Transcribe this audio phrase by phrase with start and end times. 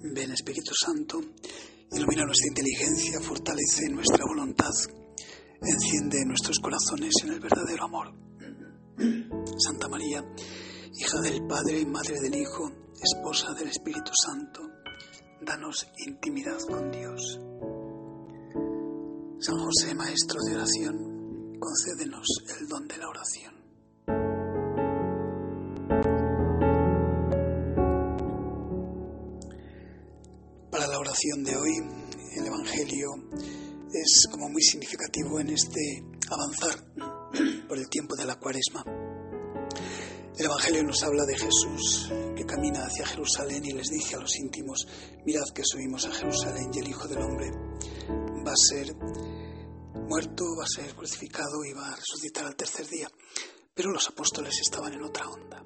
[0.00, 1.20] Ven Espíritu Santo,
[1.90, 4.70] ilumina nuestra inteligencia, fortalece nuestra voluntad,
[5.60, 8.14] enciende nuestros corazones en el verdadero amor.
[9.58, 10.24] Santa María,
[10.94, 12.70] hija del Padre y Madre del Hijo,
[13.02, 14.60] esposa del Espíritu Santo,
[15.40, 17.40] danos intimidad con Dios.
[19.40, 22.26] San José, Maestro de oración, concédenos
[22.60, 23.57] el don de la oración.
[31.20, 31.72] De hoy,
[32.36, 33.08] el Evangelio
[33.92, 36.94] es como muy significativo en este avanzar
[37.66, 38.84] por el tiempo de la cuaresma.
[40.38, 44.38] El Evangelio nos habla de Jesús que camina hacia Jerusalén y les dice a los
[44.38, 44.86] íntimos,
[45.26, 47.50] mirad que subimos a Jerusalén y el Hijo del Hombre
[48.46, 48.94] va a ser
[50.06, 53.10] muerto, va a ser crucificado y va a resucitar al tercer día.
[53.74, 55.64] Pero los apóstoles estaban en otra onda.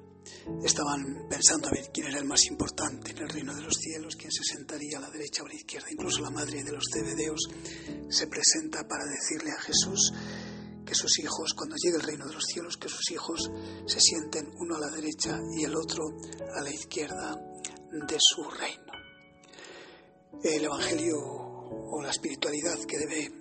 [0.63, 4.15] Estaban pensando a ver quién era el más importante en el reino de los cielos,
[4.15, 5.87] quién se sentaría a la derecha o a la izquierda.
[5.91, 7.49] Incluso la madre de los cebedeos
[8.09, 10.13] se presenta para decirle a Jesús
[10.85, 13.49] que sus hijos, cuando llegue el reino de los cielos, que sus hijos
[13.85, 16.03] se sienten uno a la derecha y el otro
[16.55, 17.35] a la izquierda
[17.91, 18.91] de su reino.
[20.43, 23.31] El Evangelio o la espiritualidad que debe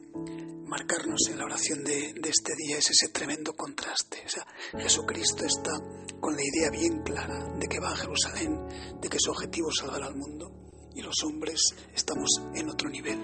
[0.72, 4.22] marcarnos en la oración de, este día es ese tremendo contraste.
[4.24, 4.46] O sea,
[4.80, 5.72] Jesucristo está
[6.18, 8.58] con la idea bien clara de que va a Jerusalén,
[8.98, 10.50] de que su objetivo es salvar al mundo,
[10.94, 11.60] y los hombres
[11.94, 13.20] estamos en otro nivel,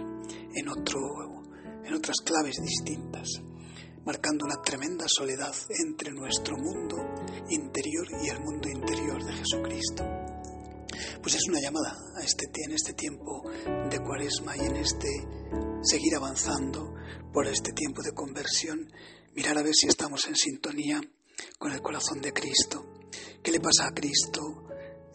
[0.55, 1.01] en, otro,
[1.85, 3.29] en otras claves distintas,
[4.05, 5.55] marcando una tremenda soledad
[5.87, 6.97] entre nuestro mundo
[7.49, 10.38] interior y el mundo interior de Jesucristo
[11.29, 13.43] pues es una llamada a este, en este tiempo
[13.91, 15.09] de cuaresma y en este
[15.83, 16.95] seguir avanzando
[17.35, 18.91] por este tiempo de conversión,
[19.35, 21.03] mirar a ver si estamos en sintonía
[21.59, 22.83] con el corazón de Cristo.
[23.43, 24.69] ¿Qué le pasa a Cristo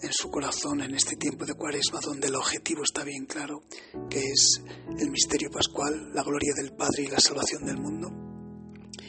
[0.04, 3.64] en su corazón en este tiempo de cuaresma donde el objetivo está bien claro,
[4.08, 4.62] que es
[5.00, 8.12] el misterio pascual, la gloria del Padre y la salvación del mundo?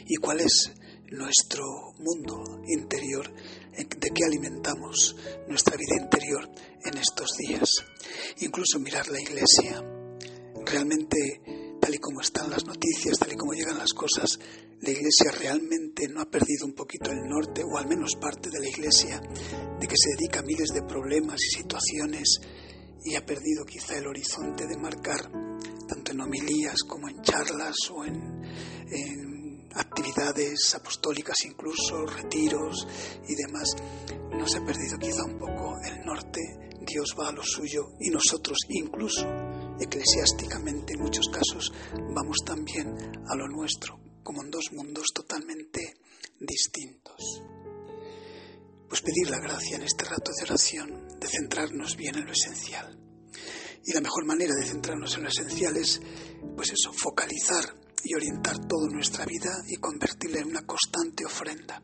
[0.07, 0.71] ¿Y cuál es
[1.15, 1.63] nuestro
[1.99, 5.15] mundo interior, de qué alimentamos
[5.47, 6.49] nuestra vida interior
[6.83, 7.69] en estos días.
[8.39, 9.83] Incluso mirar la iglesia.
[10.65, 14.39] Realmente, tal y como están las noticias, tal y como llegan las cosas,
[14.81, 18.59] la iglesia realmente no ha perdido un poquito el norte, o al menos parte de
[18.59, 22.39] la iglesia, de que se dedica a miles de problemas y situaciones
[23.03, 25.31] y ha perdido quizá el horizonte de marcar,
[25.87, 28.43] tanto en homilías como en charlas o en,
[28.91, 29.24] en
[30.75, 32.87] apostólicas, incluso retiros
[33.27, 33.69] y demás,
[34.31, 36.41] no se ha perdido quizá un poco el norte,
[36.81, 39.25] Dios va a lo suyo y nosotros incluso
[39.79, 41.71] eclesiásticamente en muchos casos
[42.13, 42.87] vamos también
[43.27, 45.95] a lo nuestro, como en dos mundos totalmente
[46.39, 47.41] distintos.
[48.87, 52.99] Pues pedir la gracia en este rato de oración, de centrarnos bien en lo esencial.
[53.83, 56.01] Y la mejor manera de centrarnos en lo esencial es,
[56.55, 61.81] pues eso, focalizar y orientar toda nuestra vida y convertirla en una constante ofrenda.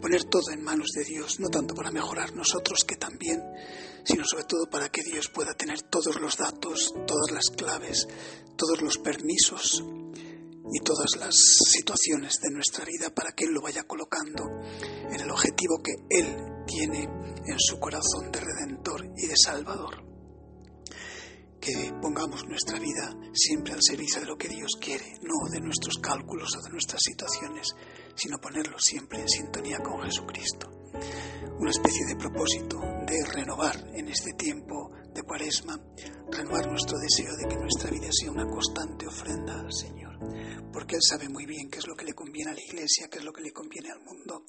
[0.00, 3.42] Poner todo en manos de Dios, no tanto para mejorar nosotros, que también,
[4.04, 8.06] sino sobre todo para que Dios pueda tener todos los datos, todas las claves,
[8.56, 9.82] todos los permisos
[10.72, 14.44] y todas las situaciones de nuestra vida para que Él lo vaya colocando
[15.10, 20.15] en el objetivo que Él tiene en su corazón de redentor y de salvador
[21.66, 25.98] que pongamos nuestra vida siempre al servicio de lo que Dios quiere, no de nuestros
[25.98, 27.74] cálculos o de nuestras situaciones,
[28.14, 30.70] sino ponerlo siempre en sintonía con Jesucristo.
[31.58, 35.76] Una especie de propósito de renovar en este tiempo de cuaresma,
[36.30, 40.20] renovar nuestro deseo de que nuestra vida sea una constante ofrenda al Señor,
[40.72, 43.18] porque Él sabe muy bien qué es lo que le conviene a la Iglesia, qué
[43.18, 44.44] es lo que le conviene al mundo,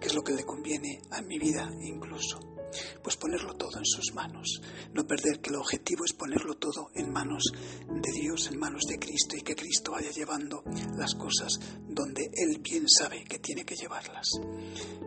[0.00, 2.59] qué es lo que le conviene a mi vida incluso
[3.02, 4.60] pues ponerlo todo en sus manos.
[4.92, 7.44] No perder que el objetivo es ponerlo todo en manos
[7.88, 10.62] de Dios, en manos de Cristo y que Cristo vaya llevando
[10.96, 11.58] las cosas
[11.88, 14.28] donde Él bien sabe que tiene que llevarlas.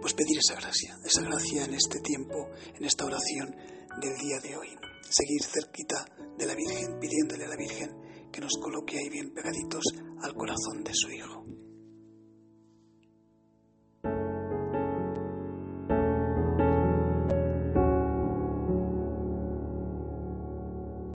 [0.01, 3.55] Pues pedir esa gracia, esa gracia en este tiempo, en esta oración
[4.01, 4.69] del día de hoy.
[5.09, 6.05] Seguir cerquita
[6.37, 7.91] de la Virgen, pidiéndole a la Virgen
[8.31, 9.83] que nos coloque ahí bien pegaditos
[10.21, 11.52] al corazón de su Hijo.